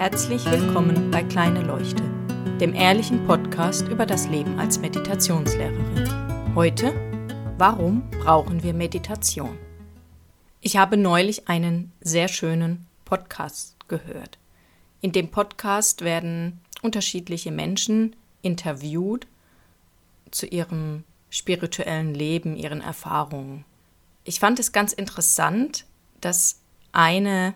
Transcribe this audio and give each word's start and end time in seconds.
Herzlich 0.00 0.46
willkommen 0.46 1.10
bei 1.10 1.22
Kleine 1.22 1.60
Leuchte, 1.60 2.02
dem 2.58 2.72
ehrlichen 2.72 3.26
Podcast 3.26 3.86
über 3.86 4.06
das 4.06 4.28
Leben 4.28 4.58
als 4.58 4.78
Meditationslehrerin. 4.78 6.54
Heute, 6.54 6.94
warum 7.58 8.08
brauchen 8.08 8.62
wir 8.62 8.72
Meditation? 8.72 9.58
Ich 10.62 10.78
habe 10.78 10.96
neulich 10.96 11.48
einen 11.48 11.92
sehr 12.00 12.28
schönen 12.28 12.86
Podcast 13.04 13.76
gehört. 13.88 14.38
In 15.02 15.12
dem 15.12 15.30
Podcast 15.30 16.00
werden 16.00 16.62
unterschiedliche 16.80 17.52
Menschen 17.52 18.16
interviewt 18.40 19.26
zu 20.30 20.46
ihrem 20.46 21.04
spirituellen 21.28 22.14
Leben, 22.14 22.56
ihren 22.56 22.80
Erfahrungen. 22.80 23.66
Ich 24.24 24.40
fand 24.40 24.60
es 24.60 24.72
ganz 24.72 24.94
interessant, 24.94 25.84
dass 26.22 26.58
eine, 26.90 27.52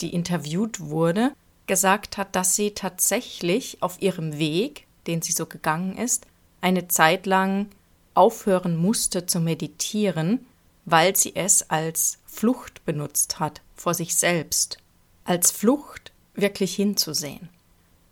die 0.00 0.14
interviewt 0.14 0.78
wurde, 0.78 1.32
gesagt 1.66 2.16
hat, 2.16 2.34
dass 2.36 2.56
sie 2.56 2.72
tatsächlich 2.72 3.82
auf 3.82 4.00
ihrem 4.00 4.38
Weg, 4.38 4.86
den 5.06 5.22
sie 5.22 5.32
so 5.32 5.46
gegangen 5.46 5.96
ist, 5.96 6.26
eine 6.60 6.88
Zeit 6.88 7.26
lang 7.26 7.68
aufhören 8.14 8.76
musste 8.76 9.26
zu 9.26 9.40
meditieren, 9.40 10.46
weil 10.84 11.16
sie 11.16 11.34
es 11.34 11.70
als 11.70 12.18
Flucht 12.24 12.84
benutzt 12.84 13.40
hat 13.40 13.60
vor 13.74 13.94
sich 13.94 14.16
selbst, 14.16 14.78
als 15.24 15.50
Flucht 15.50 16.12
wirklich 16.34 16.74
hinzusehen. 16.74 17.48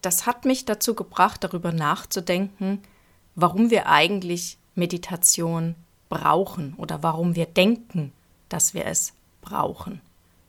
Das 0.02 0.26
hat 0.26 0.44
mich 0.44 0.66
dazu 0.66 0.94
gebracht, 0.94 1.42
darüber 1.44 1.72
nachzudenken, 1.72 2.82
warum 3.34 3.70
wir 3.70 3.88
eigentlich 3.88 4.58
Meditation 4.74 5.74
brauchen 6.08 6.74
oder 6.76 7.02
warum 7.02 7.34
wir 7.34 7.46
denken, 7.46 8.12
dass 8.48 8.74
wir 8.74 8.86
es 8.86 9.14
brauchen. 9.40 10.00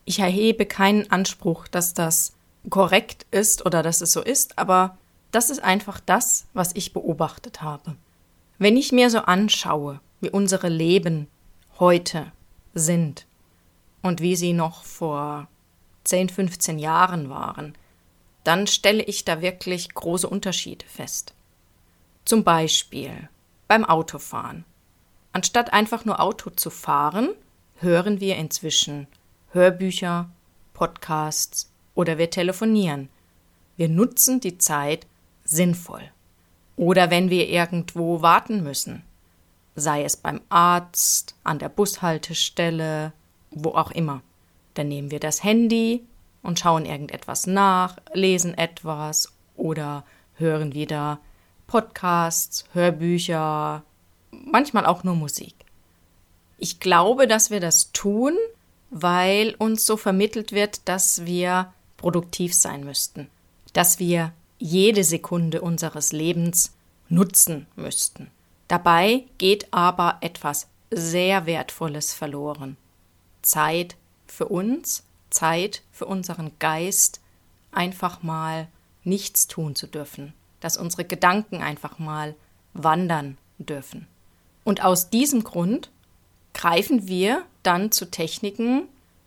Ich 0.03 0.19
erhebe 0.19 0.65
keinen 0.65 1.09
Anspruch, 1.09 1.67
dass 1.67 1.93
das 1.93 2.34
korrekt 2.69 3.25
ist 3.31 3.65
oder 3.65 3.83
dass 3.83 4.01
es 4.01 4.11
so 4.11 4.21
ist, 4.21 4.57
aber 4.57 4.97
das 5.31 5.49
ist 5.49 5.63
einfach 5.63 5.99
das, 5.99 6.47
was 6.53 6.71
ich 6.75 6.93
beobachtet 6.93 7.61
habe. 7.61 7.95
Wenn 8.57 8.77
ich 8.77 8.91
mir 8.91 9.09
so 9.09 9.19
anschaue, 9.19 9.99
wie 10.21 10.29
unsere 10.29 10.69
Leben 10.69 11.27
heute 11.79 12.31
sind 12.73 13.25
und 14.01 14.21
wie 14.21 14.35
sie 14.35 14.53
noch 14.53 14.83
vor 14.83 15.47
10, 16.05 16.29
15 16.29 16.79
Jahren 16.79 17.29
waren, 17.29 17.75
dann 18.43 18.67
stelle 18.67 19.03
ich 19.03 19.25
da 19.25 19.41
wirklich 19.41 19.93
große 19.93 20.29
Unterschiede 20.29 20.85
fest. 20.85 21.33
Zum 22.23 22.43
Beispiel 22.43 23.29
beim 23.67 23.83
Autofahren. 23.83 24.63
Anstatt 25.33 25.73
einfach 25.73 26.05
nur 26.05 26.21
Auto 26.21 26.49
zu 26.49 26.69
fahren, 26.69 27.29
hören 27.79 28.19
wir 28.21 28.37
inzwischen 28.37 29.07
Hörbücher, 29.51 30.29
Podcasts 30.73 31.71
oder 31.95 32.17
wir 32.17 32.29
telefonieren. 32.29 33.09
Wir 33.77 33.89
nutzen 33.89 34.39
die 34.39 34.57
Zeit 34.57 35.07
sinnvoll. 35.43 36.03
Oder 36.77 37.09
wenn 37.09 37.29
wir 37.29 37.49
irgendwo 37.49 38.21
warten 38.21 38.63
müssen, 38.63 39.03
sei 39.75 40.03
es 40.03 40.17
beim 40.17 40.41
Arzt, 40.49 41.35
an 41.43 41.59
der 41.59 41.69
Bushaltestelle, 41.69 43.13
wo 43.51 43.71
auch 43.71 43.91
immer. 43.91 44.21
Dann 44.73 44.89
nehmen 44.89 45.11
wir 45.11 45.19
das 45.19 45.43
Handy 45.43 46.05
und 46.43 46.59
schauen 46.59 46.85
irgendetwas 46.85 47.47
nach, 47.47 47.97
lesen 48.13 48.53
etwas 48.57 49.33
oder 49.55 50.03
hören 50.35 50.73
wieder 50.73 51.19
Podcasts, 51.67 52.65
Hörbücher, 52.73 53.83
manchmal 54.31 54.85
auch 54.85 55.03
nur 55.03 55.15
Musik. 55.15 55.55
Ich 56.57 56.79
glaube, 56.79 57.27
dass 57.27 57.49
wir 57.49 57.59
das 57.59 57.91
tun, 57.91 58.33
weil 58.89 59.55
uns 59.57 59.85
so 59.85 59.97
vermittelt 59.97 60.51
wird, 60.51 60.87
dass 60.87 61.25
wir 61.25 61.73
produktiv 62.05 62.53
sein 62.53 62.83
müssten, 62.83 63.29
dass 63.73 63.97
wir 63.97 64.31
jede 64.59 65.03
Sekunde 65.03 65.61
unseres 65.61 66.11
Lebens 66.11 66.75
nutzen 67.09 67.65
müssten. 67.75 68.29
Dabei 68.67 69.23
geht 69.39 69.73
aber 69.73 70.19
etwas 70.21 70.67
sehr 70.91 71.47
Wertvolles 71.47 72.13
verloren. 72.13 72.77
Zeit 73.41 73.95
für 74.27 74.45
uns, 74.45 75.03
Zeit 75.31 75.81
für 75.91 76.05
unseren 76.05 76.51
Geist, 76.59 77.21
einfach 77.71 78.21
mal 78.21 78.67
nichts 79.03 79.47
tun 79.47 79.73
zu 79.73 79.87
dürfen, 79.87 80.33
dass 80.59 80.77
unsere 80.77 81.05
Gedanken 81.05 81.63
einfach 81.63 81.97
mal 81.97 82.35
wandern 82.75 83.39
dürfen. 83.57 84.05
Und 84.63 84.83
aus 84.85 85.09
diesem 85.09 85.43
Grund 85.43 85.89
greifen 86.53 87.07
wir 87.07 87.41
dann 87.63 87.91
zu 87.91 88.11
Techniken 88.11 88.83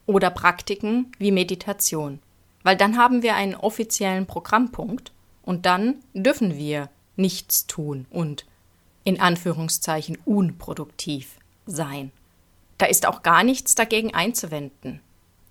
oder 0.07 0.31
Praktiken 0.31 1.11
wie 1.19 1.33
Meditation 1.33 2.21
weil 2.63 2.77
dann 2.77 2.97
haben 2.97 3.23
wir 3.23 3.35
einen 3.35 3.55
offiziellen 3.55 4.27
Programmpunkt 4.27 5.13
und 5.43 5.67
dann 5.67 5.97
dürfen 6.15 6.57
wir 6.57 6.91
nichts 7.17 7.67
tun 7.67 8.07
und 8.11 8.47
in 9.05 9.21
Anführungszeichen 9.21 10.19
unproduktiv 10.25 11.37
sein. 11.67 12.13
Da 12.77 12.87
ist 12.87 13.07
auch 13.07 13.23
gar 13.23 13.43
nichts 13.43 13.75
dagegen 13.75 14.15
einzuwenden. 14.15 15.01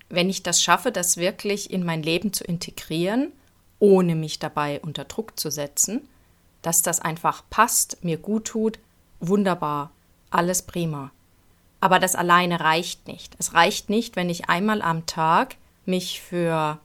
Wenn 0.08 0.30
ich 0.30 0.42
das 0.42 0.62
schaffe, 0.62 0.92
das 0.92 1.18
wirklich 1.18 1.70
in 1.70 1.84
mein 1.84 2.02
Leben 2.02 2.32
zu 2.32 2.44
integrieren, 2.44 3.32
ohne 3.78 4.14
mich 4.14 4.38
dabei 4.38 4.80
unter 4.80 5.04
Druck 5.04 5.38
zu 5.38 5.50
setzen, 5.50 6.08
dass 6.62 6.82
das 6.82 7.00
einfach 7.00 7.44
passt, 7.50 8.02
mir 8.02 8.16
gut 8.16 8.46
tut, 8.46 8.78
wunderbar, 9.20 9.90
alles 10.30 10.62
prima. 10.62 11.10
Aber 11.80 11.98
das 11.98 12.16
alleine 12.16 12.60
reicht 12.60 13.06
nicht. 13.06 13.36
Es 13.38 13.54
reicht 13.54 13.90
nicht, 13.90 14.16
wenn 14.16 14.30
ich 14.30 14.48
einmal 14.48 14.82
am 14.82 15.06
Tag 15.06 15.56
mich 15.84 16.20
für 16.20 16.78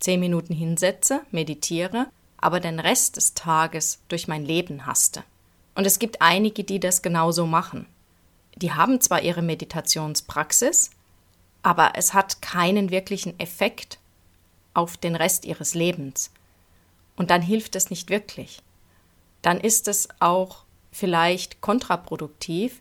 zehn 0.00 0.20
Minuten 0.20 0.54
hinsetze, 0.54 1.22
meditiere, 1.30 2.06
aber 2.36 2.60
den 2.60 2.78
Rest 2.78 3.16
des 3.16 3.34
Tages 3.34 4.00
durch 4.08 4.28
mein 4.28 4.44
Leben 4.44 4.86
haste. 4.86 5.24
Und 5.74 5.86
es 5.86 5.98
gibt 5.98 6.20
einige, 6.20 6.62
die 6.64 6.78
das 6.78 7.02
genauso 7.02 7.46
machen. 7.46 7.86
Die 8.56 8.72
haben 8.72 9.00
zwar 9.00 9.22
ihre 9.22 9.42
Meditationspraxis, 9.42 10.90
aber 11.62 11.92
es 11.94 12.14
hat 12.14 12.42
keinen 12.42 12.90
wirklichen 12.90 13.38
Effekt 13.40 13.98
auf 14.74 14.96
den 14.96 15.16
Rest 15.16 15.44
ihres 15.44 15.74
Lebens. 15.74 16.30
Und 17.16 17.30
dann 17.30 17.42
hilft 17.42 17.76
es 17.76 17.90
nicht 17.90 18.10
wirklich. 18.10 18.62
Dann 19.42 19.58
ist 19.58 19.88
es 19.88 20.08
auch 20.20 20.64
vielleicht 20.92 21.60
kontraproduktiv, 21.60 22.80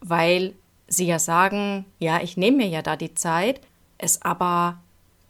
weil 0.00 0.54
sie 0.88 1.06
ja 1.06 1.18
sagen, 1.18 1.84
ja, 1.98 2.20
ich 2.20 2.36
nehme 2.36 2.58
mir 2.58 2.68
ja 2.68 2.82
da 2.82 2.96
die 2.96 3.14
Zeit, 3.14 3.60
es 3.98 4.22
aber 4.22 4.78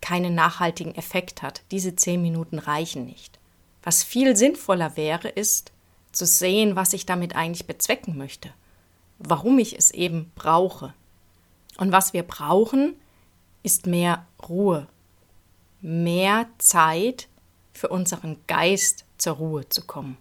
keinen 0.00 0.34
nachhaltigen 0.34 0.94
Effekt 0.94 1.42
hat. 1.42 1.62
Diese 1.70 1.96
zehn 1.96 2.22
Minuten 2.22 2.58
reichen 2.58 3.04
nicht. 3.04 3.38
Was 3.82 4.02
viel 4.02 4.36
sinnvoller 4.36 4.96
wäre, 4.96 5.28
ist 5.28 5.72
zu 6.12 6.26
sehen, 6.26 6.76
was 6.76 6.92
ich 6.92 7.06
damit 7.06 7.36
eigentlich 7.36 7.66
bezwecken 7.66 8.16
möchte, 8.16 8.50
warum 9.18 9.58
ich 9.58 9.76
es 9.76 9.90
eben 9.90 10.32
brauche. 10.34 10.94
Und 11.76 11.92
was 11.92 12.12
wir 12.12 12.22
brauchen, 12.22 12.96
ist 13.62 13.86
mehr 13.86 14.26
Ruhe, 14.48 14.86
mehr 15.80 16.46
Zeit 16.58 17.28
für 17.72 17.88
unseren 17.88 18.38
Geist 18.46 19.04
zur 19.18 19.34
Ruhe 19.34 19.68
zu 19.68 19.82
kommen. 19.82 20.16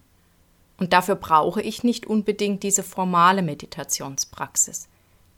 Und 0.78 0.94
dafür 0.94 1.16
brauche 1.16 1.62
ich 1.62 1.84
nicht 1.84 2.06
unbedingt 2.06 2.64
diese 2.64 2.84
formale 2.84 3.42
Meditationspraxis. 3.42 4.88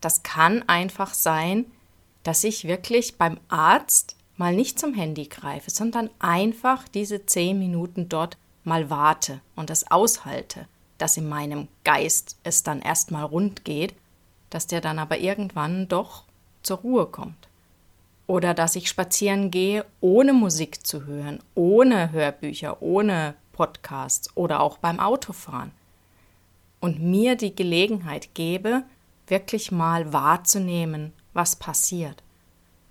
Das 0.02 0.24
kann 0.24 0.68
einfach 0.68 1.14
sein, 1.14 1.66
dass 2.24 2.44
ich 2.44 2.68
wirklich 2.68 3.18
beim 3.18 3.40
Arzt 3.48 4.17
mal 4.38 4.56
nicht 4.56 4.80
zum 4.80 4.94
Handy 4.94 5.26
greife, 5.26 5.72
sondern 5.72 6.10
einfach 6.20 6.88
diese 6.88 7.26
zehn 7.26 7.60
Minuten 7.60 8.08
dort 8.08 8.38
mal 8.64 8.90
warte 8.90 9.42
und 9.56 9.70
es 9.70 9.90
aushalte, 9.90 10.68
dass 10.98 11.18
in 11.18 11.28
meinem 11.28 11.68
Geist 11.84 12.38
es 12.44 12.64
dann 12.64 12.82
erstmal 12.82 13.24
rund 13.24 13.66
geht, 13.66 13.96
dass 14.50 14.68
der 14.68 14.82
dann 14.82 15.00
aber 15.00 15.18
irgendwann 15.18 15.88
doch 15.88 16.24
zur 16.64 16.78
Ruhe 16.78 17.08
kommt. 17.08 17.48
Oder 18.28 18.54
dass 18.54 18.76
ich 18.76 18.90
spazieren 18.90 19.52
gehe, 19.52 19.86
ohne 20.02 20.34
Musik 20.34 20.86
zu 20.86 21.06
hören, 21.06 21.40
ohne 21.56 22.12
Hörbücher, 22.12 22.82
ohne 22.82 23.36
Podcasts 23.54 24.36
oder 24.36 24.60
auch 24.60 24.78
beim 24.78 25.00
Autofahren. 25.00 25.72
Und 26.80 27.02
mir 27.02 27.36
die 27.36 27.56
Gelegenheit 27.56 28.36
gebe, 28.36 28.84
wirklich 29.28 29.72
mal 29.72 30.14
wahrzunehmen, 30.14 31.14
was 31.34 31.56
passiert 31.56 32.22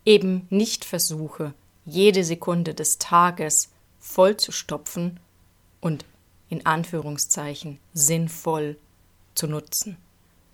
eben 0.06 0.46
nicht 0.48 0.84
versuche, 0.86 1.52
jede 1.84 2.24
Sekunde 2.24 2.72
des 2.72 2.98
Tages 2.98 3.70
vollzustopfen 3.98 5.20
und 5.80 6.04
in 6.48 6.64
Anführungszeichen 6.64 7.78
sinnvoll 7.92 8.78
zu 9.34 9.46
nutzen. 9.48 9.98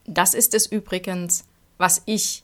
Das 0.04 0.34
ist 0.34 0.54
es 0.54 0.66
übrigens, 0.66 1.44
was 1.78 2.02
ich 2.06 2.42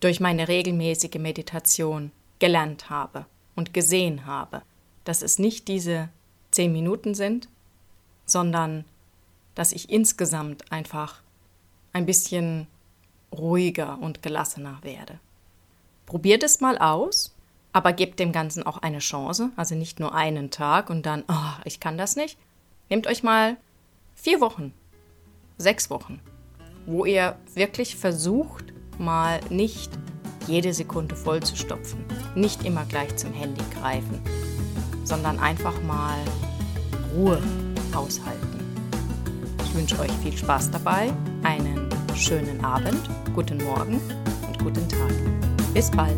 durch 0.00 0.20
meine 0.20 0.48
regelmäßige 0.48 1.18
Meditation 1.18 2.10
gelernt 2.38 2.90
habe 2.90 3.26
und 3.54 3.74
gesehen 3.74 4.26
habe, 4.26 4.62
dass 5.04 5.22
es 5.22 5.38
nicht 5.38 5.68
diese 5.68 6.08
zehn 6.50 6.72
Minuten 6.72 7.14
sind, 7.14 7.48
sondern 8.24 8.84
dass 9.54 9.72
ich 9.72 9.90
insgesamt 9.90 10.70
einfach 10.70 11.20
ein 11.92 12.06
bisschen 12.06 12.66
ruhiger 13.32 13.98
und 13.98 14.22
gelassener 14.22 14.78
werde. 14.82 15.18
Probiert 16.08 16.42
es 16.42 16.62
mal 16.62 16.78
aus. 16.78 17.34
Aber 17.70 17.92
gebt 17.92 18.18
dem 18.18 18.32
Ganzen 18.32 18.62
auch 18.62 18.78
eine 18.78 18.98
Chance, 18.98 19.50
also 19.54 19.74
nicht 19.74 20.00
nur 20.00 20.14
einen 20.14 20.50
Tag 20.50 20.88
und 20.88 21.04
dann, 21.04 21.22
oh, 21.28 21.60
ich 21.64 21.80
kann 21.80 21.98
das 21.98 22.16
nicht. 22.16 22.38
Nehmt 22.88 23.06
euch 23.06 23.22
mal 23.22 23.58
vier 24.14 24.40
Wochen, 24.40 24.72
sechs 25.58 25.90
Wochen, 25.90 26.18
wo 26.86 27.04
ihr 27.04 27.36
wirklich 27.54 27.94
versucht, 27.94 28.72
mal 28.98 29.40
nicht 29.50 29.92
jede 30.46 30.72
Sekunde 30.72 31.14
voll 31.14 31.42
zu 31.42 31.56
stopfen, 31.56 32.06
nicht 32.34 32.64
immer 32.64 32.86
gleich 32.86 33.14
zum 33.16 33.34
Handy 33.34 33.62
greifen, 33.78 34.18
sondern 35.04 35.38
einfach 35.38 35.80
mal 35.82 36.16
Ruhe 37.14 37.40
aushalten. 37.94 38.60
Ich 39.62 39.74
wünsche 39.74 40.00
euch 40.00 40.12
viel 40.22 40.36
Spaß 40.36 40.70
dabei, 40.70 41.12
einen 41.42 41.86
schönen 42.16 42.64
Abend, 42.64 43.10
guten 43.34 43.62
Morgen 43.62 44.00
und 44.46 44.58
guten 44.58 44.88
Tag. 44.88 45.57
Bis 45.74 45.90
bald. 45.90 46.16